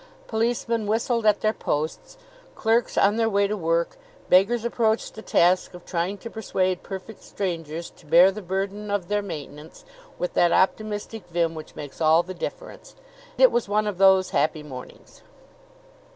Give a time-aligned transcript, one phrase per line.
[0.25, 2.17] Policemen whistled at their posts
[2.55, 3.97] clerks, on their way to work;
[4.29, 9.09] beggars approached the task of trying to persuade perfect strangers to bear the burden of
[9.09, 9.85] their maintenance
[10.17, 12.95] with that optimistic vim which makes all the difference.
[13.37, 15.21] It was one of those happy mornings.